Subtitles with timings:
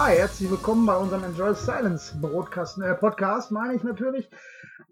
[0.00, 4.30] Hi, herzlich willkommen bei unserem Enjoy Silence Broadcast, äh, Podcast, meine ich natürlich.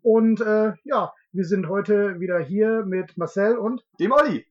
[0.02, 4.44] Und äh, ja, wir sind heute wieder hier mit Marcel und Dem Olli.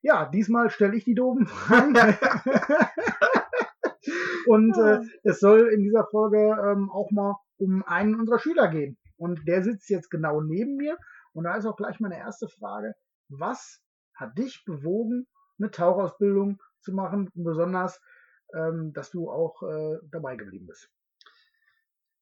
[0.00, 1.94] ja, diesmal stelle ich die doofen Fragen.
[4.46, 8.96] und äh, es soll in dieser Folge ähm, auch mal um einen unserer Schüler gehen.
[9.18, 10.96] Und der sitzt jetzt genau neben mir.
[11.34, 12.94] Und da ist auch gleich meine erste Frage.
[13.28, 13.82] Was
[14.14, 15.26] hat dich bewogen,
[15.58, 17.28] eine Tauchausbildung zu machen?
[17.34, 18.00] Und besonders,
[18.54, 20.90] ähm, dass du auch äh, dabei geblieben bist.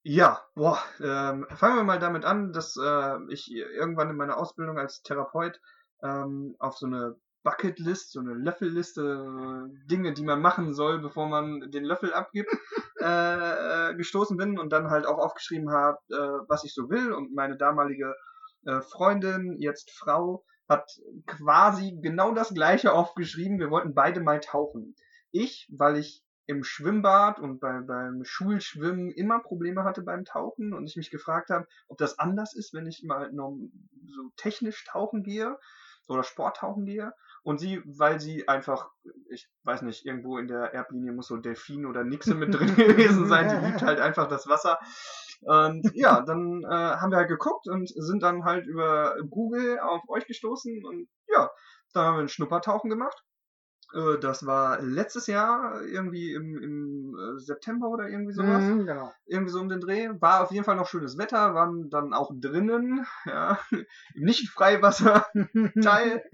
[0.03, 4.79] Ja, boah, ähm, fangen wir mal damit an, dass äh, ich irgendwann in meiner Ausbildung
[4.79, 5.61] als Therapeut
[6.01, 11.27] ähm, auf so eine Bucketlist, so eine Löffelliste, äh, Dinge, die man machen soll, bevor
[11.27, 12.49] man den Löffel abgibt,
[12.99, 17.13] äh, äh, gestoßen bin und dann halt auch aufgeschrieben habe, äh, was ich so will.
[17.13, 18.15] Und meine damalige
[18.65, 20.89] äh, Freundin, jetzt Frau, hat
[21.27, 23.59] quasi genau das gleiche aufgeschrieben.
[23.59, 24.95] Wir wollten beide mal tauchen.
[25.31, 30.85] Ich, weil ich im Schwimmbad und bei, beim Schulschwimmen immer Probleme hatte beim Tauchen und
[30.85, 33.57] ich mich gefragt habe, ob das anders ist, wenn ich mal noch
[34.07, 35.57] so technisch tauchen gehe
[36.07, 37.13] oder Sporttauchen gehe.
[37.43, 38.91] Und sie, weil sie einfach,
[39.29, 43.27] ich weiß nicht, irgendwo in der Erblinie muss so Delfin oder Nixe mit drin gewesen
[43.27, 44.77] sein, die liebt halt einfach das Wasser.
[45.41, 50.01] Und ja, dann äh, haben wir halt geguckt und sind dann halt über Google auf
[50.07, 51.49] euch gestoßen und ja,
[51.93, 53.23] dann haben wir ein Schnuppertauchen gemacht.
[53.93, 58.63] Äh, Das war letztes Jahr, irgendwie im, im äh, September oder irgendwie sowas.
[58.63, 59.11] Mhm, genau.
[59.25, 60.09] Irgendwie so um den Dreh.
[60.19, 66.23] War auf jeden Fall noch schönes Wetter, waren dann auch drinnen, ja, im Nicht-Freiwasser-Teil.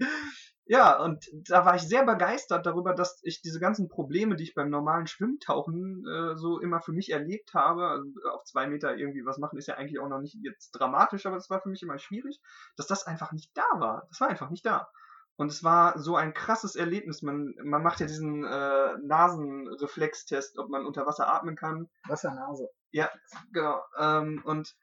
[0.70, 4.54] Ja, und da war ich sehr begeistert darüber, dass ich diese ganzen Probleme, die ich
[4.54, 8.04] beim normalen Schwimmtauchen äh, so immer für mich erlebt habe, also
[8.34, 11.36] auf zwei Meter irgendwie was machen, ist ja eigentlich auch noch nicht jetzt dramatisch, aber
[11.36, 12.42] das war für mich immer schwierig,
[12.76, 14.04] dass das einfach nicht da war.
[14.10, 14.90] Das war einfach nicht da.
[15.38, 17.22] Und es war so ein krasses Erlebnis.
[17.22, 21.88] Man, man macht ja diesen äh, Nasenreflextest, ob man unter Wasser atmen kann.
[22.08, 22.68] Wassernase.
[22.90, 23.08] Ja,
[23.52, 23.80] genau.
[23.96, 24.74] Ähm, und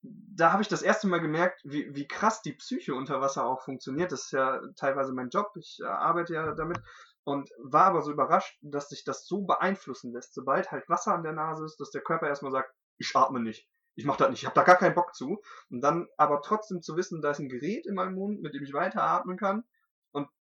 [0.00, 3.60] da habe ich das erste Mal gemerkt, wie, wie krass die Psyche unter Wasser auch
[3.60, 4.10] funktioniert.
[4.10, 5.52] Das ist ja teilweise mein Job.
[5.56, 6.80] Ich äh, arbeite ja damit.
[7.24, 10.32] Und war aber so überrascht, dass sich das so beeinflussen lässt.
[10.32, 13.68] Sobald halt Wasser an der Nase ist, dass der Körper erstmal sagt, ich atme nicht.
[13.94, 15.42] Ich mache das nicht, ich habe da gar keinen Bock zu.
[15.68, 18.62] Und dann aber trotzdem zu wissen, da ist ein Gerät in meinem Mund, mit dem
[18.62, 19.64] ich weiteratmen kann.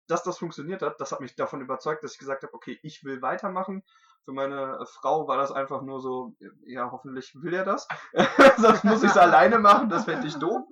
[0.08, 3.04] Dass das funktioniert hat, das hat mich davon überzeugt, dass ich gesagt habe, okay, ich
[3.04, 3.82] will weitermachen.
[4.24, 6.34] Für meine Frau war das einfach nur so,
[6.66, 7.86] ja, hoffentlich will er das.
[8.58, 10.64] Sonst muss ich es alleine machen, das fände ich doof.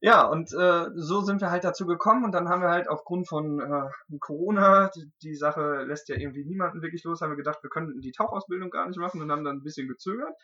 [0.00, 3.26] Ja, und äh, so sind wir halt dazu gekommen und dann haben wir halt aufgrund
[3.26, 7.62] von äh, Corona, die, die Sache lässt ja irgendwie niemanden wirklich los, haben wir gedacht,
[7.62, 10.34] wir könnten die Tauchausbildung gar nicht machen und haben dann ein bisschen gezögert.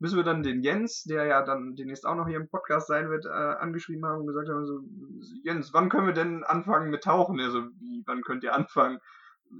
[0.00, 3.10] Bis wir dann den Jens, der ja dann demnächst auch noch hier im Podcast sein
[3.10, 4.80] wird, äh, angeschrieben haben und gesagt haben, so,
[5.44, 7.38] Jens, wann können wir denn anfangen mit Tauchen?
[7.38, 8.98] Er so, wie, wann könnt ihr anfangen?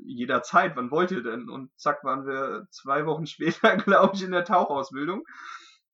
[0.04, 1.48] Jederzeit, wann wollt ihr denn?
[1.48, 5.24] Und zack, waren wir zwei Wochen später, glaube ich, in der Tauchausbildung.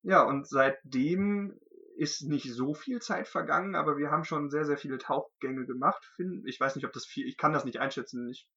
[0.03, 1.59] Ja, und seitdem
[1.97, 6.03] ist nicht so viel Zeit vergangen, aber wir haben schon sehr, sehr viele Tauchgänge gemacht.
[6.47, 8.27] Ich weiß nicht, ob das viel, ich kann das nicht einschätzen.
[8.31, 8.49] Ich,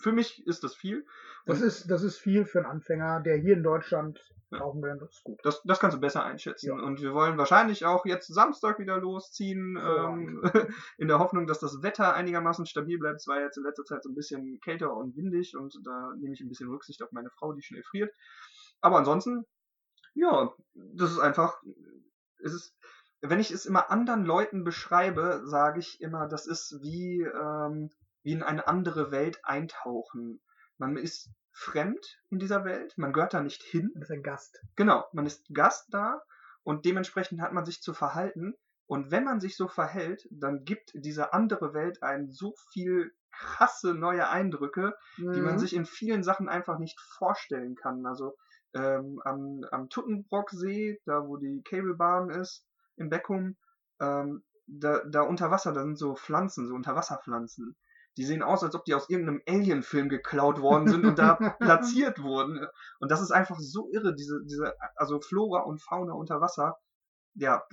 [0.00, 1.04] für mich ist das viel.
[1.44, 4.18] Das ist, das ist viel für einen Anfänger, der hier in Deutschland
[4.58, 4.96] tauchen will.
[4.98, 5.38] Das ist gut.
[5.42, 6.68] Das, das kannst du besser einschätzen.
[6.68, 6.74] Ja.
[6.74, 10.42] Und wir wollen wahrscheinlich auch jetzt Samstag wieder losziehen, ähm,
[10.98, 13.20] in der Hoffnung, dass das Wetter einigermaßen stabil bleibt.
[13.20, 16.34] Es war jetzt in letzter Zeit so ein bisschen kälter und windig und da nehme
[16.34, 18.12] ich ein bisschen Rücksicht auf meine Frau, die schnell friert.
[18.80, 19.44] Aber ansonsten,
[20.14, 21.62] ja, das ist einfach,
[22.42, 22.76] es ist,
[23.20, 27.90] wenn ich es immer anderen Leuten beschreibe, sage ich immer, das ist wie, ähm,
[28.22, 30.40] wie in eine andere Welt eintauchen.
[30.76, 33.92] Man ist fremd in dieser Welt, man gehört da nicht hin.
[33.94, 34.60] Das ist ein Gast.
[34.76, 36.22] Genau, man ist Gast da
[36.64, 38.54] und dementsprechend hat man sich zu verhalten.
[38.86, 43.94] Und wenn man sich so verhält, dann gibt diese andere Welt einen so viel krasse
[43.94, 44.94] neue Eindrücke,
[45.34, 45.58] die man Mhm.
[45.58, 48.04] sich in vielen Sachen einfach nicht vorstellen kann.
[48.04, 48.36] Also
[48.74, 52.66] ähm, am, am Tuttenbrocksee, da wo die Cablebahn ist,
[52.96, 53.56] in Beckum,
[54.00, 57.76] ähm, da, da unter Wasser, da sind so Pflanzen, so Unterwasserpflanzen.
[58.16, 62.22] Die sehen aus, als ob die aus irgendeinem Alien-Film geklaut worden sind und da platziert
[62.22, 62.66] wurden.
[63.00, 66.78] Und das ist einfach so irre, diese, diese, also Flora und Fauna unter Wasser.
[67.34, 67.64] ja,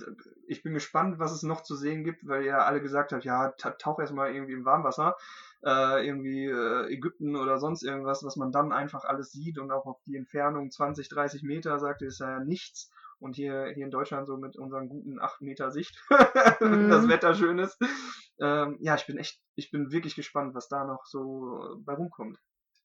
[0.48, 3.50] ich bin gespannt, was es noch zu sehen gibt, weil ihr alle gesagt habt, ja,
[3.52, 5.16] tauch erstmal irgendwie im Warmwasser,
[5.64, 9.86] äh, irgendwie äh, Ägypten oder sonst irgendwas, was man dann einfach alles sieht und auch
[9.86, 12.90] auf die Entfernung 20, 30 Meter sagt, ist ja nichts.
[13.22, 15.96] Und hier, hier in Deutschland so mit unseren guten 8 Meter Sicht,
[16.60, 16.90] mhm.
[16.90, 17.78] das Wetter schön ist.
[18.40, 22.38] Ähm, ja, ich bin echt, ich bin wirklich gespannt, was da noch so bei rumkommt.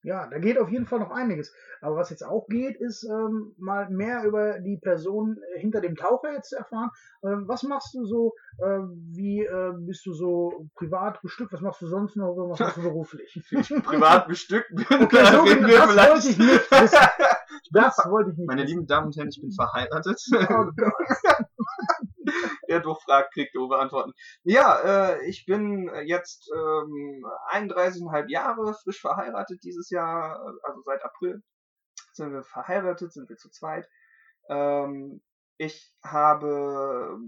[0.04, 1.52] Ja, da geht auf jeden Fall noch einiges.
[1.80, 5.96] Aber was jetzt auch geht, ist ähm, mal mehr über die Person äh, hinter dem
[5.96, 6.90] Taucher jetzt zu erfahren.
[7.24, 8.34] Ähm, was machst du so?
[8.58, 8.78] Äh,
[9.12, 11.52] wie äh, bist du so privat bestückt?
[11.52, 12.36] Was machst du sonst noch?
[12.36, 13.42] Was machst du beruflich?
[13.84, 14.86] privat bestückt bin.
[15.02, 16.10] Okay, so, das vielleicht.
[16.10, 16.98] wollte ich nicht wissen.
[17.70, 18.46] Das wollte ich nicht.
[18.46, 20.20] Meine lieben Damen und Herren, ich bin verheiratet.
[20.50, 20.70] Oh.
[22.66, 24.12] Wer doof fragt, kriegt doofe Antworten.
[24.42, 31.42] Ja, äh, ich bin jetzt ähm, 31,5 Jahre frisch verheiratet dieses Jahr, also seit April
[32.12, 33.88] sind wir verheiratet, sind wir zu zweit.
[34.50, 35.22] Ähm,
[35.56, 37.18] ich habe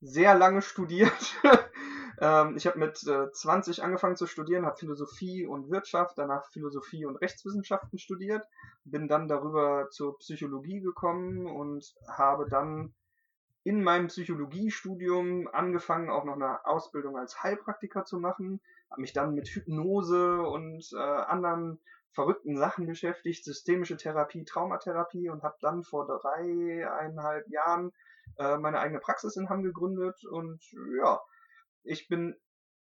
[0.00, 1.36] sehr lange studiert.
[2.20, 7.04] ähm, ich habe mit äh, 20 angefangen zu studieren, habe Philosophie und Wirtschaft, danach Philosophie
[7.04, 8.44] und Rechtswissenschaften studiert,
[8.84, 12.94] bin dann darüber zur Psychologie gekommen und habe dann
[13.64, 18.60] in meinem Psychologiestudium angefangen, auch noch eine Ausbildung als Heilpraktiker zu machen,
[18.90, 21.80] habe mich dann mit Hypnose und äh, anderen
[22.12, 27.92] verrückten Sachen beschäftigt, systemische Therapie, Traumatherapie und habe dann vor dreieinhalb Jahren
[28.38, 30.62] äh, meine eigene Praxis in Hamm gegründet und
[30.98, 31.20] ja,
[31.86, 32.36] ich bin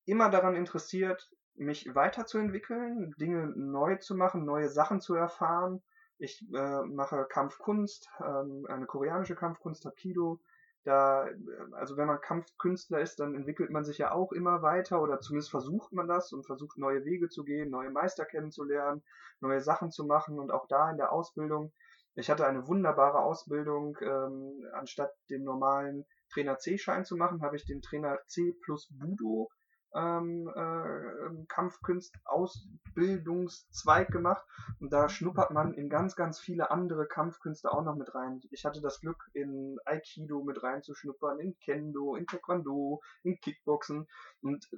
[0.06, 5.82] immer daran interessiert, mich weiterzuentwickeln, Dinge neu zu machen, neue Sachen zu erfahren.
[6.20, 10.40] Ich äh, mache Kampfkunst, ähm, eine koreanische Kampfkunst, Hapkido,
[10.88, 11.28] da,
[11.74, 15.52] also wenn man Kampfkünstler ist, dann entwickelt man sich ja auch immer weiter oder zumindest
[15.52, 19.04] versucht man das und versucht neue Wege zu gehen, neue Meister kennenzulernen,
[19.42, 21.74] neue Sachen zu machen und auch da in der Ausbildung.
[22.16, 27.66] Ich hatte eine wunderbare Ausbildung, ähm, anstatt den normalen Trainer C-Schein zu machen, habe ich
[27.66, 29.50] den Trainer C plus Budo
[29.96, 34.46] ähm, äh, Kampfkunst-Ausbildungszweig gemacht
[34.80, 38.42] und da schnuppert man in ganz, ganz viele andere Kampfkünste auch noch mit rein.
[38.52, 44.08] Ich hatte das Glück, in Aikido mit reinzuschnuppern, in Kendo, in Taekwondo, in Kickboxen
[44.42, 44.78] und äh,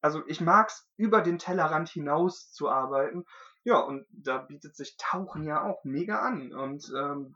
[0.00, 3.24] also ich mag's, über den Tellerrand hinaus zu arbeiten.
[3.64, 6.52] Ja, und da bietet sich Tauchen ja auch mega an.
[6.52, 7.34] Und ähm,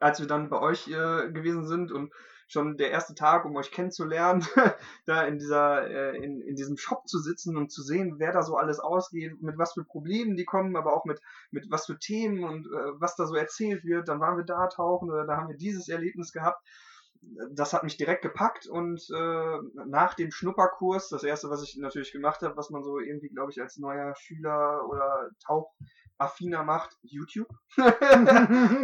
[0.00, 2.12] als wir dann bei euch äh, gewesen sind und
[2.48, 4.44] schon der erste Tag, um euch kennenzulernen,
[5.06, 8.42] da in dieser, äh, in, in diesem Shop zu sitzen und zu sehen, wer da
[8.42, 11.98] so alles ausgeht, mit was für Problemen die kommen, aber auch mit, mit was für
[11.98, 14.08] Themen und äh, was da so erzählt wird.
[14.08, 16.66] Dann waren wir da tauchen oder da haben wir dieses Erlebnis gehabt.
[17.50, 22.12] Das hat mich direkt gepackt und äh, nach dem Schnupperkurs, das erste, was ich natürlich
[22.12, 25.74] gemacht habe, was man so irgendwie, glaube ich, als neuer Schüler oder Tauch
[26.18, 27.48] affiner macht, YouTube.
[27.76, 27.98] und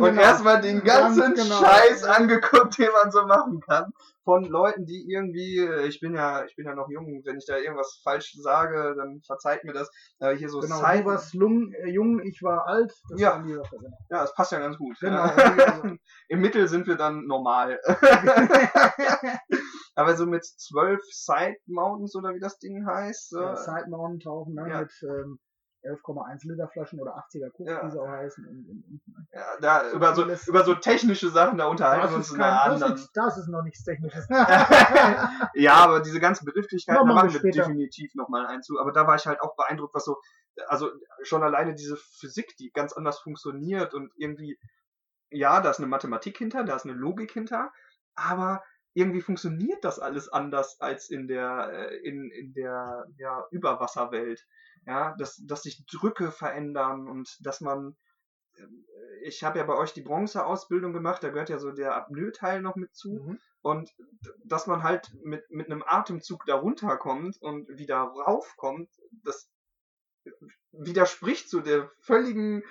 [0.00, 0.20] genau.
[0.20, 1.60] erstmal den ganzen genau.
[1.60, 3.92] Scheiß angeguckt, den man so machen kann.
[4.24, 7.44] Von Leuten, die irgendwie, äh, ich bin ja, ich bin ja noch jung, wenn ich
[7.46, 9.90] da irgendwas falsch sage, dann verzeiht mir das.
[10.18, 11.04] Aber hier so genau, Zeiten.
[11.04, 12.94] du warst jung, ich war alt.
[13.16, 13.32] Ja.
[13.32, 13.62] War genau.
[14.08, 14.96] ja, das passt ja ganz gut.
[15.00, 15.26] Genau.
[16.28, 17.78] Im Mittel sind wir dann normal.
[19.96, 23.32] Aber so mit zwölf Side Mountains oder wie das Ding heißt.
[23.32, 24.80] Ja, Side Mountain tauchen, ne, ja.
[24.80, 25.38] mit ähm,
[25.84, 27.84] 11,1 Liter Flaschen oder 80er Kuchen, ja.
[27.84, 28.46] die sie auch heißen.
[28.46, 29.26] Und, und, und, ne?
[29.32, 32.62] ja, da so über, so, über so technische Sachen, da unterhalten wir uns in einer
[32.62, 32.92] anderen.
[32.92, 34.26] Das, das ist noch nichts Technisches.
[35.54, 37.62] ja, aber diese ganzen Begrifflichkeiten, da machen wir später.
[37.62, 38.80] definitiv nochmal ein zu.
[38.80, 40.20] Aber da war ich halt auch beeindruckt, was so,
[40.66, 40.90] also
[41.22, 44.58] schon alleine diese Physik, die ganz anders funktioniert und irgendwie,
[45.30, 47.72] ja, da ist eine Mathematik hinter, da ist eine Logik hinter,
[48.14, 48.62] aber
[48.94, 54.46] irgendwie funktioniert das alles anders als in der, äh, in, in der ja, Überwasserwelt
[54.86, 57.96] ja, dass, dass sich Drücke verändern und dass man,
[58.56, 58.66] äh,
[59.22, 62.76] ich habe ja bei euch die Bronze-Ausbildung gemacht, da gehört ja so der Apnoe-Teil noch
[62.76, 63.40] mit zu mhm.
[63.62, 63.94] und
[64.44, 68.90] dass man halt mit, mit einem Atemzug da runterkommt und wieder raufkommt,
[69.24, 69.50] das
[70.72, 72.62] widerspricht so der völligen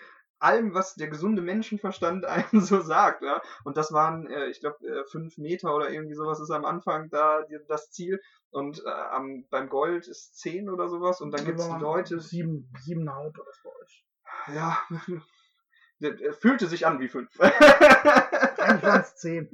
[0.43, 3.23] allem, was der gesunde Menschenverstand einem so sagt.
[3.23, 3.41] Ja?
[3.63, 7.09] Und das waren, äh, ich glaube, äh, fünf Meter oder irgendwie sowas ist am Anfang
[7.09, 8.21] da die, das Ziel.
[8.51, 11.21] Und äh, am, beim Gold ist zehn oder sowas.
[11.21, 12.19] Und dann gibt es Leute.
[12.19, 14.05] Sieben, siebeneinhalb oder bei euch.
[14.53, 14.77] Ja,
[16.39, 17.29] fühlte sich an wie fünf.
[17.39, 19.49] Eigentlich waren es zehn.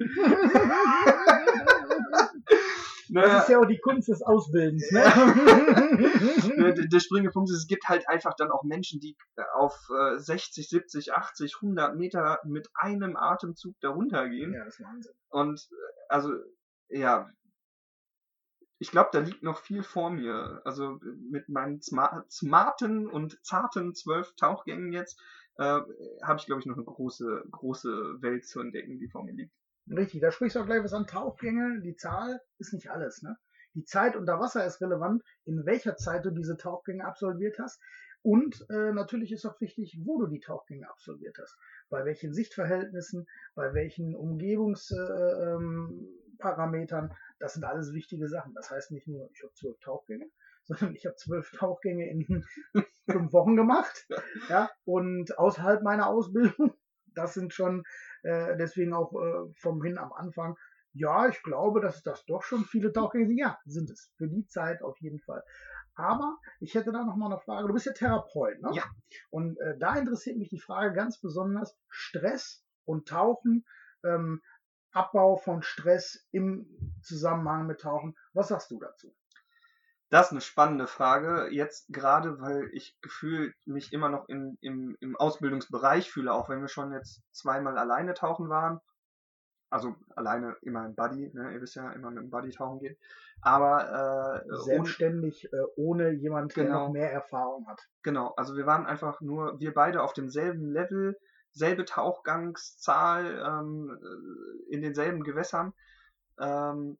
[3.09, 3.21] Ne?
[3.21, 4.89] Das ist ja auch die Kunst des Ausbildens.
[4.91, 5.01] Ne?
[6.75, 9.17] der, der springende Punkt ist, es gibt halt einfach dann auch Menschen, die
[9.53, 9.75] auf
[10.17, 14.53] 60, 70, 80, 100 Meter mit einem Atemzug darunter gehen.
[14.53, 15.13] Ja, das ist Wahnsinn.
[15.29, 15.75] Und äh,
[16.09, 16.33] also,
[16.89, 17.29] ja,
[18.81, 20.61] ich glaube, da liegt noch viel vor mir.
[20.63, 20.99] Also
[21.29, 25.21] mit meinen smarten und zarten zwölf Tauchgängen jetzt
[25.59, 25.81] äh,
[26.23, 29.53] habe ich, glaube ich, noch eine große, große Welt zu entdecken, die vor mir liegt.
[29.89, 31.81] Richtig, da sprichst du auch gleich was an Tauchgänge.
[31.81, 33.23] Die Zahl ist nicht alles.
[33.23, 33.37] Ne?
[33.73, 37.79] Die Zeit unter Wasser ist relevant, in welcher Zeit du diese Tauchgänge absolviert hast.
[38.21, 41.57] Und äh, natürlich ist auch wichtig, wo du die Tauchgänge absolviert hast.
[41.89, 47.05] Bei welchen Sichtverhältnissen, bei welchen Umgebungsparametern.
[47.05, 48.53] Äh, ähm, das sind alles wichtige Sachen.
[48.53, 50.29] Das heißt nicht nur, ich habe zwölf Tauchgänge,
[50.63, 52.43] sondern ich habe zwölf Tauchgänge in
[53.09, 54.05] fünf Wochen gemacht.
[54.49, 56.73] Ja, und außerhalb meiner Ausbildung.
[57.15, 57.83] Das sind schon
[58.23, 60.55] äh, deswegen auch äh, vom Hin am Anfang.
[60.93, 63.37] Ja, ich glaube, dass das doch schon viele Tauchgänge sind.
[63.37, 64.11] Ja, sind es.
[64.17, 65.43] Für die Zeit auf jeden Fall.
[65.95, 67.67] Aber ich hätte da noch mal eine Frage.
[67.67, 68.71] Du bist ja Therapeut, ne?
[68.73, 68.83] Ja.
[69.29, 73.65] Und äh, da interessiert mich die Frage ganz besonders: Stress und Tauchen,
[74.03, 74.41] ähm,
[74.91, 76.67] Abbau von Stress im
[77.03, 78.15] Zusammenhang mit Tauchen.
[78.33, 79.13] Was sagst du dazu?
[80.09, 81.49] Das ist eine spannende Frage.
[81.51, 86.61] Jetzt gerade, weil ich gefühlt mich immer noch in, im, im Ausbildungsbereich fühle, auch wenn
[86.61, 88.79] wir schon jetzt zweimal alleine tauchen waren.
[89.71, 91.53] Also alleine immer im Buddy, ne?
[91.53, 92.97] ihr wisst ja, immer mit dem Buddy tauchen gehen.
[93.41, 97.79] Aber äh, selbstständig, ohne, äh, ohne jemand, genau, der noch mehr Erfahrung hat.
[98.01, 101.15] Genau, also wir waren einfach nur, wir beide auf demselben Level,
[101.51, 105.73] selbe Tauchgangszahl ähm, äh, in denselben Gewässern.
[106.39, 106.97] Ähm,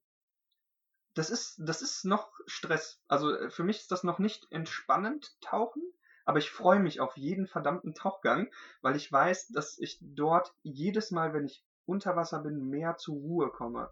[1.19, 3.03] das ist, das ist noch Stress.
[3.09, 5.83] Also äh, für mich ist das noch nicht entspannend tauchen,
[6.23, 8.49] aber ich freue mich auf jeden verdammten Tauchgang,
[8.81, 13.15] weil ich weiß, dass ich dort jedes Mal, wenn ich unter Wasser bin, mehr zur
[13.15, 13.91] Ruhe komme.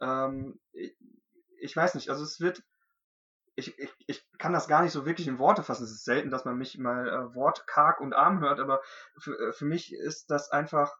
[0.00, 0.96] Ähm, ich,
[1.60, 2.62] ich weiß nicht, also es wird,
[3.54, 5.84] ich, ich, ich kann das gar nicht so wirklich in Worte fassen.
[5.84, 8.80] Es ist selten, dass man mich mal äh, wortkarg und arm hört, aber
[9.18, 10.96] für, äh, für mich ist das einfach,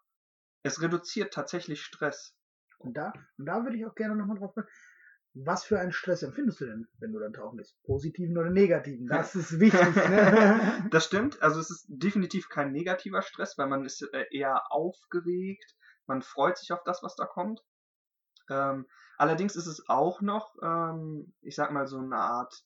[0.62, 2.36] es reduziert tatsächlich Stress.
[2.76, 4.54] Und da, und da würde ich auch gerne nochmal drauf.
[5.34, 7.82] Was für einen Stress empfindest du denn, wenn du dann tauchen bist?
[7.84, 9.06] Positiven oder negativen?
[9.06, 9.96] Das ist wichtig.
[9.96, 10.88] Ne?
[10.90, 11.40] das stimmt.
[11.42, 15.74] Also es ist definitiv kein negativer Stress, weil man ist äh, eher aufgeregt.
[16.06, 17.62] Man freut sich auf das, was da kommt.
[18.50, 18.86] Ähm,
[19.16, 22.64] allerdings ist es auch noch, ähm, ich sag mal, so eine Art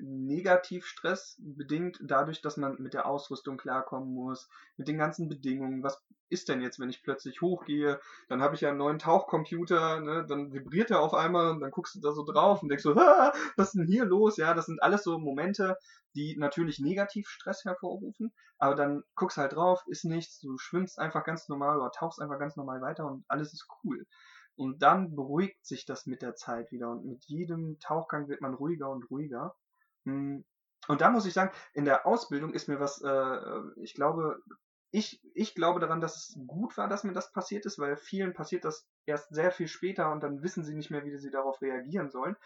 [0.00, 5.82] Negativstress bedingt dadurch, dass man mit der Ausrüstung klarkommen muss, mit den ganzen Bedingungen.
[5.82, 8.00] Was ist denn jetzt, wenn ich plötzlich hochgehe?
[8.28, 10.26] Dann habe ich ja einen neuen Tauchcomputer, ne?
[10.28, 12.96] dann vibriert er auf einmal und dann guckst du da so drauf und denkst so,
[12.96, 14.36] was ist denn hier los?
[14.36, 15.76] Ja, das sind alles so Momente,
[16.14, 21.48] die natürlich Negativstress hervorrufen, aber dann guckst halt drauf, ist nichts, du schwimmst einfach ganz
[21.48, 24.06] normal oder tauchst einfach ganz normal weiter und alles ist cool.
[24.56, 28.54] Und dann beruhigt sich das mit der Zeit wieder und mit jedem Tauchgang wird man
[28.54, 29.56] ruhiger und ruhiger.
[30.04, 30.44] Hm,
[30.86, 34.42] und da muss ich sagen, in der Ausbildung ist mir was, äh, ich glaube,
[34.90, 38.32] ich, ich glaube daran, dass es gut war, dass mir das passiert ist, weil vielen
[38.32, 41.60] passiert das erst sehr viel später und dann wissen sie nicht mehr, wie sie darauf
[41.60, 42.36] reagieren sollen.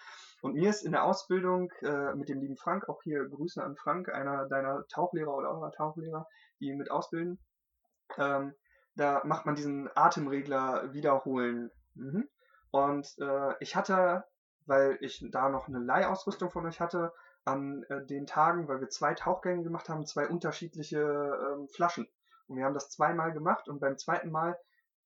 [0.40, 3.76] Und mir ist in der Ausbildung äh, mit dem lieben Frank, auch hier Grüße an
[3.76, 6.26] Frank, einer deiner Tauchlehrer oder eurer Tauchlehrer,
[6.58, 7.38] die mit ausbilden,
[8.16, 8.54] ähm,
[8.94, 11.70] da macht man diesen Atemregler wiederholen.
[11.98, 12.28] Mhm.
[12.70, 14.24] Und äh, ich hatte,
[14.66, 17.12] weil ich da noch eine Leihausrüstung von euch hatte,
[17.44, 22.06] an äh, den Tagen, weil wir zwei Tauchgänge gemacht haben, zwei unterschiedliche ähm, Flaschen.
[22.46, 24.58] Und wir haben das zweimal gemacht und beim zweiten Mal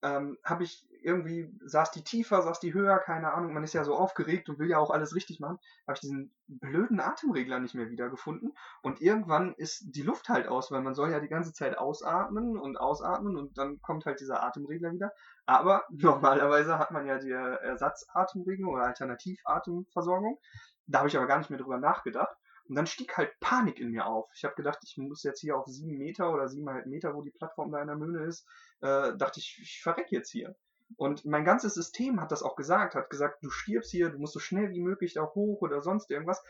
[0.03, 3.85] ähm, habe ich irgendwie, saß die tiefer, saß die höher, keine Ahnung, man ist ja
[3.85, 7.75] so aufgeregt und will ja auch alles richtig machen, habe ich diesen blöden Atemregler nicht
[7.75, 11.53] mehr wiedergefunden und irgendwann ist die Luft halt aus, weil man soll ja die ganze
[11.53, 15.13] Zeit ausatmen und ausatmen und dann kommt halt dieser Atemregler wieder.
[15.47, 20.39] Aber normalerweise hat man ja die Ersatzatemregelung oder Alternativatemversorgung
[20.87, 22.37] da habe ich aber gar nicht mehr drüber nachgedacht.
[22.69, 24.31] Und dann stieg halt Panik in mir auf.
[24.35, 27.33] Ich habe gedacht, ich muss jetzt hier auf sieben Meter oder siebeneinhalb Meter, wo die
[27.33, 28.47] Plattform da in der Möhne ist,
[28.81, 30.55] äh, dachte ich, ich verreck jetzt hier.
[30.97, 34.35] Und mein ganzes System hat das auch gesagt, hat gesagt, du stirbst hier, du musst
[34.35, 36.43] so schnell wie möglich da hoch oder sonst irgendwas.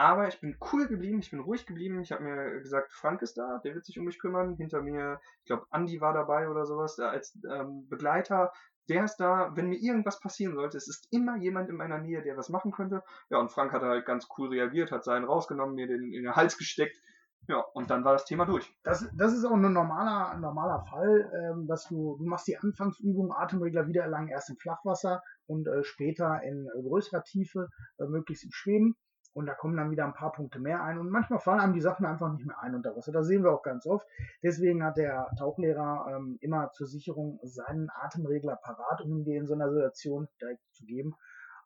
[0.00, 2.00] Aber ich bin cool geblieben, ich bin ruhig geblieben.
[2.00, 4.56] Ich habe mir gesagt, Frank ist da, der wird sich um mich kümmern.
[4.56, 8.50] Hinter mir, ich glaube, Andy war dabei oder sowas als ähm, Begleiter
[8.88, 12.22] der ist da, wenn mir irgendwas passieren sollte, es ist immer jemand in meiner Nähe,
[12.22, 13.04] der was machen könnte.
[13.30, 16.34] Ja, und Frank hat halt ganz cool reagiert, hat seinen rausgenommen, mir den in den
[16.34, 16.98] Hals gesteckt.
[17.48, 18.70] Ja, und dann war das Thema durch.
[18.82, 22.58] Das, das ist auch ein normaler, ein normaler Fall, ähm, dass du, du machst die
[22.58, 28.06] Anfangsübung, Atemregler wieder erlangen, erst im Flachwasser und äh, später in äh, größerer Tiefe, äh,
[28.06, 28.96] möglichst im Schweben.
[29.32, 30.98] Und da kommen dann wieder ein paar Punkte mehr ein.
[30.98, 33.12] Und manchmal fallen einem die Sachen einfach nicht mehr ein unter Wasser.
[33.12, 34.06] Das sehen wir auch ganz oft.
[34.42, 39.46] Deswegen hat der Tauchlehrer ähm, immer zur Sicherung seinen Atemregler parat, um ihn dir in
[39.46, 41.14] so einer Situation direkt zu geben.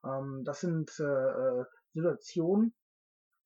[0.04, 2.74] Ähm, das sind äh, äh, Situationen,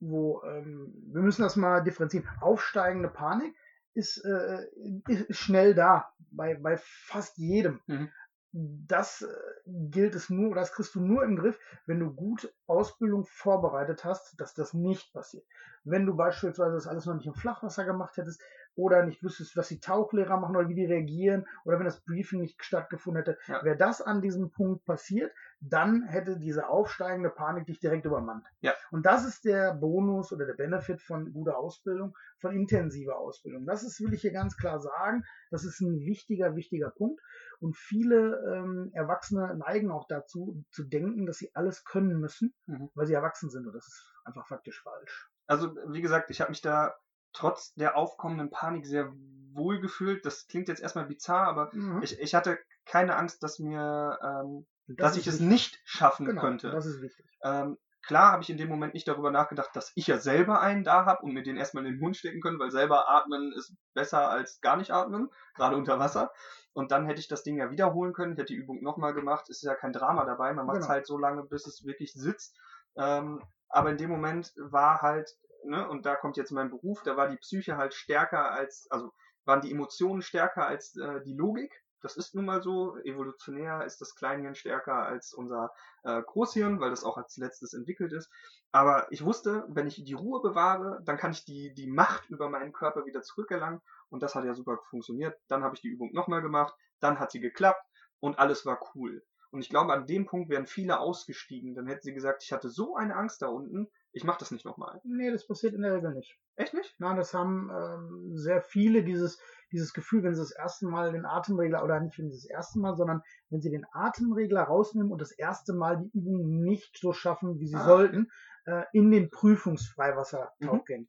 [0.00, 2.28] wo ähm, wir müssen das mal differenzieren.
[2.40, 3.54] Aufsteigende Panik
[3.94, 4.66] ist, äh,
[5.06, 7.80] ist schnell da, bei, bei fast jedem.
[7.86, 8.10] Mhm
[8.58, 9.28] das äh,
[9.66, 14.40] gilt es nur, das kriegst du nur im Griff, wenn du gut Ausbildung vorbereitet hast,
[14.40, 15.44] dass das nicht passiert.
[15.84, 18.42] Wenn du beispielsweise das alles noch nicht im Flachwasser gemacht hättest,
[18.78, 22.40] oder nicht wüsstest, was die Tauchlehrer machen oder wie die reagieren oder wenn das Briefing
[22.40, 23.38] nicht stattgefunden hätte.
[23.48, 23.64] Ja.
[23.64, 28.46] Wäre das an diesem Punkt passiert, dann hätte diese aufsteigende Panik dich direkt übermannt.
[28.60, 28.74] Ja.
[28.92, 33.66] Und das ist der Bonus oder der Benefit von guter Ausbildung, von intensiver Ausbildung.
[33.66, 37.20] Das ist, will ich hier ganz klar sagen, das ist ein wichtiger, wichtiger Punkt.
[37.58, 42.90] Und viele ähm, Erwachsene neigen auch dazu, zu denken, dass sie alles können müssen, Mhm.
[42.94, 43.66] weil sie erwachsen sind.
[43.66, 45.28] Und das ist einfach faktisch falsch.
[45.48, 46.94] Also, wie gesagt, ich habe mich da
[47.32, 49.12] trotz der aufkommenden Panik sehr
[49.52, 50.24] wohl gefühlt.
[50.24, 52.02] Das klingt jetzt erstmal bizarr, aber Mhm.
[52.02, 55.48] ich, ich hatte keine Angst, dass mir, ähm, Und dass ich es wichtig.
[55.48, 56.70] nicht schaffen genau, könnte.
[56.70, 57.26] Das ist wichtig.
[57.42, 60.84] Ähm, klar habe ich in dem Moment nicht darüber nachgedacht, dass ich ja selber einen
[60.84, 63.74] da habe und mir den erstmal in den Mund stecken können, weil selber atmen ist
[63.94, 66.32] besser als gar nicht atmen, gerade unter Wasser.
[66.72, 69.50] Und dann hätte ich das Ding ja wiederholen können, ich hätte die Übung nochmal gemacht.
[69.50, 70.94] Es ist ja kein Drama dabei, man macht es Genau.
[70.94, 72.56] halt so lange, bis es wirklich sitzt.
[72.96, 75.28] Ähm, aber in dem Moment war halt,
[75.64, 79.12] ne, und da kommt jetzt mein Beruf, da war die Psyche halt stärker als, also
[79.44, 81.82] waren die Emotionen stärker als äh, die Logik.
[82.00, 82.96] Das ist nun mal so.
[82.98, 85.72] Evolutionär ist das Kleinhirn stärker als unser
[86.04, 88.30] äh, Großhirn, weil das auch als letztes entwickelt ist.
[88.70, 92.48] Aber ich wusste, wenn ich die Ruhe bewahre, dann kann ich die, die Macht über
[92.50, 93.80] meinen Körper wieder zurückerlangen.
[94.10, 95.36] Und das hat ja super funktioniert.
[95.48, 97.84] Dann habe ich die Übung nochmal gemacht, dann hat sie geklappt
[98.20, 99.24] und alles war cool.
[99.50, 101.74] Und ich glaube, an dem Punkt wären viele ausgestiegen.
[101.74, 104.64] Dann hätten sie gesagt, ich hatte so eine Angst da unten, ich mache das nicht
[104.64, 105.00] nochmal.
[105.04, 106.38] Nee, das passiert in der Regel nicht.
[106.56, 106.94] Echt nicht?
[106.98, 109.38] Nein, das haben ähm, sehr viele dieses,
[109.70, 112.78] dieses Gefühl, wenn sie das erste Mal den Atemregler, oder nicht wenn sie das erste
[112.80, 117.12] Mal, sondern wenn sie den Atemregler rausnehmen und das erste Mal die Übung nicht so
[117.12, 117.84] schaffen, wie sie Ah.
[117.84, 118.28] sollten,
[118.64, 120.84] äh, in den Prüfungsfreiwassertauch Mhm.
[120.84, 121.08] gehen.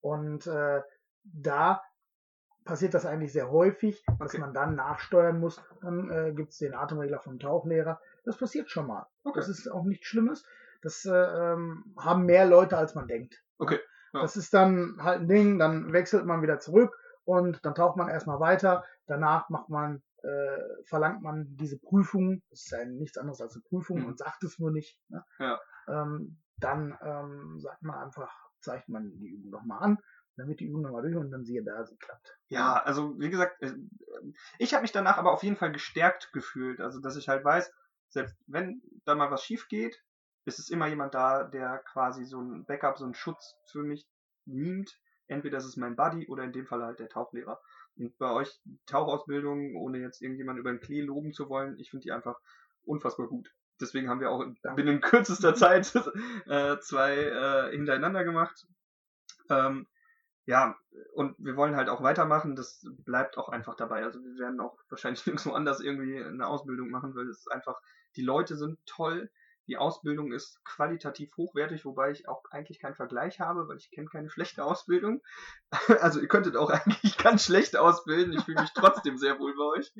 [0.00, 0.82] Und äh,
[1.24, 1.80] da
[2.64, 4.38] passiert das eigentlich sehr häufig, dass Okay.
[4.38, 5.60] man dann nachsteuern muss.
[5.80, 8.00] Dann äh, gibt es den Atemregler vom Tauchlehrer.
[8.24, 9.06] Das passiert schon mal.
[9.24, 9.38] Okay.
[9.38, 10.44] Das ist auch nichts Schlimmes.
[10.82, 13.42] Das äh, ähm, haben mehr Leute, als man denkt.
[13.58, 13.80] Okay,
[14.12, 14.20] ja.
[14.22, 18.08] Das ist dann halt ein Ding, dann wechselt man wieder zurück und dann taucht man
[18.08, 18.84] erstmal weiter.
[19.06, 22.42] Danach macht man, äh, verlangt man diese Prüfung.
[22.50, 24.06] Das ist ja nichts anderes als eine Prüfung Mhm.
[24.06, 24.98] und sagt es nur nicht.
[25.08, 25.24] Ne?
[25.38, 25.60] Ja.
[25.88, 29.98] Ähm, dann ähm, sagt man einfach, zeigt man die Übung nochmal an,
[30.36, 32.36] dann wird die Übung nochmal durch und dann siehe da, sie klappt.
[32.48, 33.72] Ja, also wie gesagt, äh,
[34.58, 36.80] ich habe mich danach aber auf jeden Fall gestärkt gefühlt.
[36.80, 37.72] Also dass ich halt weiß,
[38.08, 40.00] selbst wenn da mal was schief geht,
[40.44, 44.06] ist es immer jemand da, der quasi so ein Backup, so einen Schutz für mich
[44.44, 44.98] mimt.
[45.28, 47.60] Entweder ist es mein Buddy oder in dem Fall halt der Tauchlehrer.
[47.96, 52.04] Und bei euch Tauchausbildung, ohne jetzt irgendjemanden über den Klee loben zu wollen, ich finde
[52.04, 52.38] die einfach
[52.84, 53.52] unfassbar gut.
[53.80, 55.94] Deswegen haben wir auch in- binnen kürzester Zeit
[56.46, 58.66] äh, zwei äh, hintereinander gemacht.
[59.50, 59.86] Ähm,
[60.46, 60.76] ja,
[61.14, 64.04] und wir wollen halt auch weitermachen, das bleibt auch einfach dabei.
[64.04, 67.80] Also wir werden auch wahrscheinlich nirgendwo anders irgendwie eine Ausbildung machen, weil es einfach,
[68.16, 69.30] die Leute sind toll,
[69.68, 74.08] die Ausbildung ist qualitativ hochwertig, wobei ich auch eigentlich keinen Vergleich habe, weil ich kenne
[74.08, 75.22] keine schlechte Ausbildung.
[76.00, 79.78] Also ihr könntet auch eigentlich ganz schlecht ausbilden, ich fühle mich trotzdem sehr wohl bei
[79.78, 79.92] euch.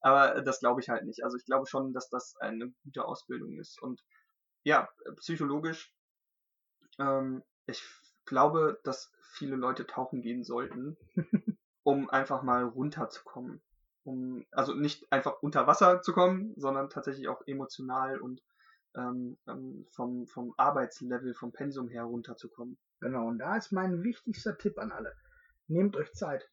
[0.00, 1.24] Aber das glaube ich halt nicht.
[1.24, 3.80] Also ich glaube schon, dass das eine gute Ausbildung ist.
[3.82, 4.02] Und
[4.64, 5.92] ja, psychologisch,
[6.98, 7.82] ähm, ich
[8.24, 10.96] glaube, dass viele Leute tauchen gehen sollten,
[11.82, 13.62] um einfach mal runterzukommen.
[14.04, 18.42] Um, also nicht einfach unter Wasser zu kommen, sondern tatsächlich auch emotional und
[18.96, 22.78] ähm, ähm, vom, vom Arbeitslevel, vom Pensum her runterzukommen.
[23.00, 25.14] Genau, und da ist mein wichtigster Tipp an alle.
[25.66, 26.48] Nehmt euch Zeit.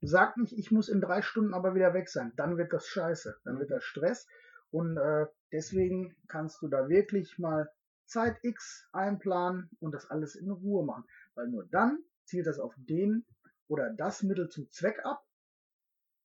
[0.00, 2.32] Sagt nicht, ich muss in drei Stunden aber wieder weg sein.
[2.36, 3.40] Dann wird das scheiße.
[3.44, 4.26] Dann wird das Stress.
[4.70, 7.70] Und äh, deswegen kannst du da wirklich mal
[8.06, 11.04] Zeit X einplanen und das alles in Ruhe machen.
[11.34, 13.24] Weil nur dann zielt das auf den
[13.68, 15.24] oder das Mittel zum Zweck ab.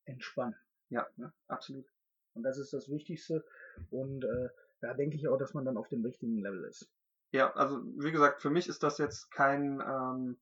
[0.06, 0.56] Entspannen.
[0.90, 1.32] Ja, ne?
[1.48, 1.86] absolut.
[2.34, 3.46] Und das ist das Wichtigste.
[3.92, 4.50] Und äh,
[4.82, 6.90] da denke ich auch, dass man dann auf dem richtigen Level ist.
[7.32, 10.38] Ja, also wie gesagt, für mich ist das jetzt kein, ähm,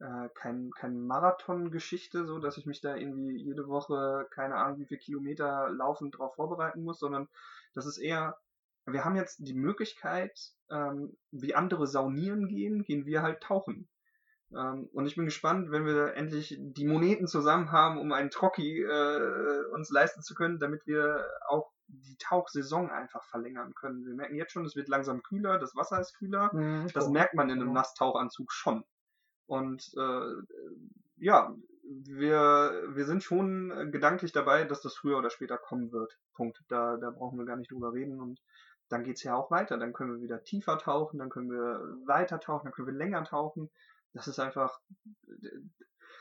[0.00, 4.86] äh, kein, kein Marathon-Geschichte, so dass ich mich da irgendwie jede Woche, keine Ahnung, wie
[4.86, 7.28] viele Kilometer laufend drauf vorbereiten muss, sondern
[7.74, 8.38] das ist eher,
[8.86, 13.88] wir haben jetzt die Möglichkeit, ähm, wie andere saunieren gehen, gehen wir halt tauchen.
[14.54, 18.82] Ähm, und ich bin gespannt, wenn wir endlich die Moneten zusammen haben, um einen Trocki
[18.82, 24.04] äh, uns leisten zu können, damit wir auch die Tauchsaison einfach verlängern können.
[24.06, 26.50] Wir merken jetzt schon, es wird langsam kühler, das Wasser ist kühler.
[26.54, 27.80] Mhm, Das merkt man in einem Genau.
[27.80, 28.84] Nasstauchanzug schon.
[29.46, 30.32] Und äh,
[31.16, 36.18] ja, wir, wir sind schon äh, gedanklich dabei, dass das früher oder später kommen wird.
[36.34, 36.58] Punkt.
[36.68, 38.20] Da, da brauchen wir gar nicht drüber reden.
[38.20, 38.40] Und
[38.88, 39.76] dann geht's ja auch weiter.
[39.78, 43.24] Dann können wir wieder tiefer tauchen, dann können wir weiter tauchen, dann können wir länger
[43.24, 43.70] tauchen.
[44.14, 44.80] Das ist einfach.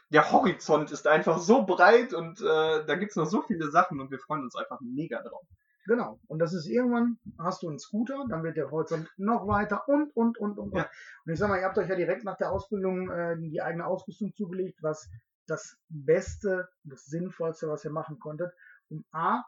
[0.09, 4.11] Der Horizont ist einfach so breit und äh, da gibt's noch so viele Sachen und
[4.11, 5.45] wir freuen uns einfach mega drauf.
[5.85, 6.19] Genau.
[6.27, 10.15] Und das ist irgendwann, hast du einen Scooter, dann wird der Horizont noch weiter und,
[10.15, 10.83] und, und, und, Ja.
[10.83, 10.89] und.
[11.25, 13.85] Und ich sag mal, ihr habt euch ja direkt nach der Ausbildung äh, die eigene
[13.85, 15.09] Ausrüstung zugelegt, was
[15.47, 18.53] das Beste, das Sinnvollste, was ihr machen konntet,
[18.89, 19.43] um A,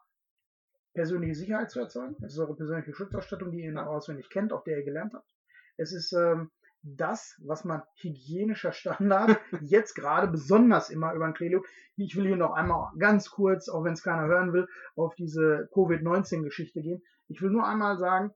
[0.94, 2.16] persönliche Sicherheit zu erzeugen.
[2.20, 5.30] Das ist eure persönliche Schutzausstattung, die ihr auswendig kennt, auf der ihr gelernt habt.
[5.78, 6.52] Es ist ähm,
[6.84, 11.64] das, was man hygienischer Standard jetzt gerade besonders immer über ein Clelio.
[11.96, 15.70] Ich will hier noch einmal ganz kurz, auch wenn es keiner hören will, auf diese
[15.74, 17.02] Covid-19-Geschichte gehen.
[17.28, 18.32] Ich will nur einmal sagen,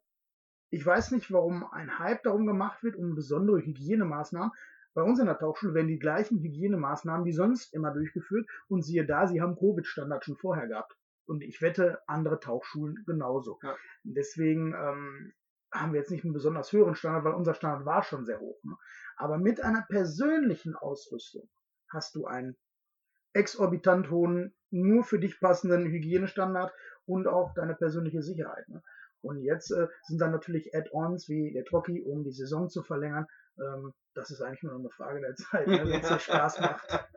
[0.69, 4.51] ich weiß nicht, warum ein Hype darum gemacht wird, um besondere Hygienemaßnahmen.
[4.93, 9.05] Bei uns in der Tauchschule werden die gleichen Hygienemaßnahmen wie sonst immer durchgeführt und siehe
[9.05, 10.97] da, sie haben Covid-Standard schon vorher gehabt.
[11.25, 13.59] Und ich wette, andere Tauchschulen genauso.
[13.61, 13.75] Ja.
[14.03, 15.33] Deswegen ähm,
[15.79, 18.63] haben wir jetzt nicht einen besonders höheren Standard, weil unser Standard war schon sehr hoch.
[18.63, 18.75] Ne?
[19.15, 21.49] Aber mit einer persönlichen Ausrüstung
[21.89, 22.57] hast du einen
[23.33, 26.73] exorbitant hohen, nur für dich passenden Hygienestandard
[27.05, 28.67] und auch deine persönliche Sicherheit.
[28.67, 28.81] Ne?
[29.21, 33.25] Und jetzt äh, sind dann natürlich Add-ons wie der Trocki, um die Saison zu verlängern.
[33.59, 36.59] Ähm, das ist eigentlich nur noch eine Frage der Zeit, ne, wenn es dir Spaß
[36.61, 37.07] macht.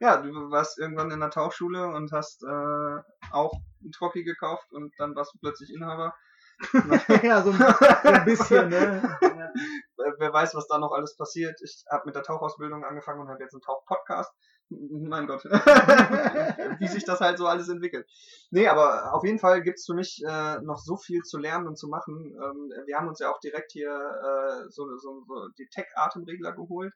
[0.00, 4.92] Ja, du warst irgendwann in der Tauchschule und hast äh, auch ein Trocki gekauft und
[4.98, 6.14] dann warst du plötzlich Inhaber.
[7.22, 9.18] ja, so ein, bisschen, ne?
[9.96, 10.12] Ja.
[10.18, 11.60] Wer weiß, was da noch alles passiert.
[11.62, 14.32] Ich habe mit der Tauchausbildung angefangen und habe jetzt einen Tauchpodcast.
[14.68, 15.44] Mein Gott.
[16.78, 18.06] Wie sich das halt so alles entwickelt.
[18.50, 21.78] Nee, aber auf jeden Fall gibt's für mich äh, noch so viel zu lernen und
[21.78, 22.34] zu machen.
[22.34, 26.92] Ähm, wir haben uns ja auch direkt hier äh, so, so, so die Tech-Atemregler geholt,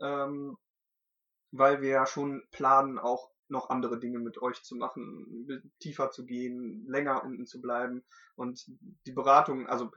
[0.00, 0.56] ähm,
[1.52, 5.46] weil wir ja schon planen, auch noch andere Dinge mit euch zu machen,
[5.80, 8.04] tiefer zu gehen, länger unten zu bleiben.
[8.34, 8.64] Und
[9.06, 9.90] die Beratung, also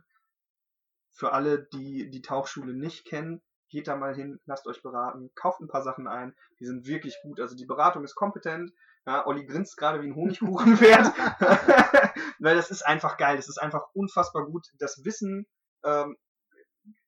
[1.12, 5.62] für alle, die die Tauchschule nicht kennen, geht da mal hin, lasst euch beraten, kauft
[5.62, 7.40] ein paar Sachen ein, die sind wirklich gut.
[7.40, 8.72] Also die Beratung ist kompetent.
[9.06, 11.06] Ja, Olli grinst gerade wie ein Honigkuchenpferd,
[12.40, 14.68] weil das ist einfach geil, das ist einfach unfassbar gut.
[14.80, 15.46] Das Wissen,
[15.84, 16.18] ähm,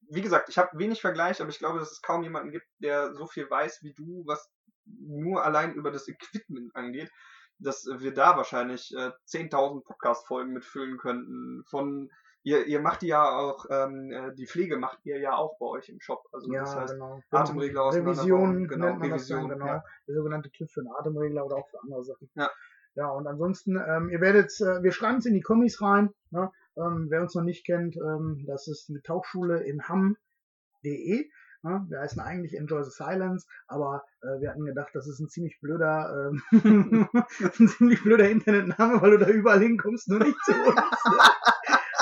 [0.10, 3.14] wie gesagt, ich habe wenig Vergleich, aber ich glaube, dass es kaum jemanden gibt, der
[3.14, 4.50] so viel weiß wie du, was
[5.00, 7.12] nur allein über das Equipment angeht,
[7.60, 12.10] dass wir da wahrscheinlich äh, 10.000 Podcast-Folgen mitfüllen könnten von
[12.48, 15.90] Ihr, ihr macht ja auch, ähm, äh, die Pflege macht ihr ja auch bei euch
[15.90, 16.24] im Shop.
[16.32, 17.22] Also ja, das heißt, genau.
[17.30, 19.66] Atemregler aus Revision, genau, nennt man Revision, das dann, genau.
[19.66, 19.84] Ja.
[20.08, 22.30] Der sogenannte TÜV für einen Atemregler oder auch für andere Sachen.
[22.36, 22.50] Ja.
[22.96, 26.14] Ja, und ansonsten, ähm, ihr werdet, äh, wir schreiben es in die Kommis rein.
[26.32, 26.50] Ne?
[26.78, 31.30] Ähm, wer uns noch nicht kennt, ähm, das ist die Tauchschule in hamm.de.
[31.68, 31.86] Ne?
[31.90, 35.60] Wir heißen eigentlich Enjoy the Silence, aber äh, wir hatten gedacht, das ist ein ziemlich
[35.60, 40.82] blöder, äh, ein ziemlich blöder Internetname, weil du da überall hinkommst, nur nicht zu uns.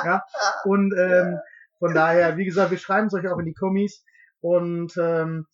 [0.04, 0.24] Ja?
[0.66, 1.40] Und ähm,
[1.80, 4.06] von daher, wie gesagt, wir schreiben es euch auch in die Kommis.
[4.40, 5.48] Und ähm,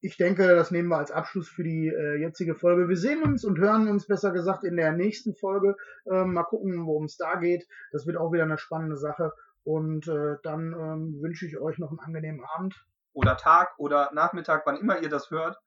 [0.00, 2.88] ich denke, das nehmen wir als Abschluss für die äh, jetzige Folge.
[2.88, 5.76] Wir sehen uns und hören uns besser gesagt in der nächsten Folge.
[6.10, 7.66] Ähm, mal gucken, worum es da geht.
[7.92, 9.32] Das wird auch wieder eine spannende Sache.
[9.62, 12.74] Und äh, dann ähm, wünsche ich euch noch einen angenehmen Abend.
[13.12, 15.58] Oder Tag oder Nachmittag, wann immer ihr das hört.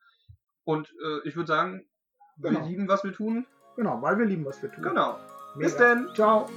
[0.63, 1.85] Und äh, ich würde sagen,
[2.37, 2.65] wir genau.
[2.65, 3.45] lieben, was wir tun.
[3.75, 4.83] Genau, weil wir lieben, was wir tun.
[4.83, 5.19] Genau.
[5.55, 5.67] Mega.
[5.67, 6.09] Bis denn.
[6.15, 6.49] Ciao.